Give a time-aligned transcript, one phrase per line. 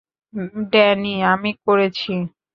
[0.71, 2.11] Danny, আমি করেছি।